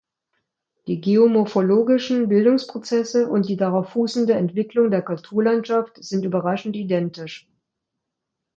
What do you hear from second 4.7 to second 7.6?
der Kulturlandschaft sind überraschend identisch.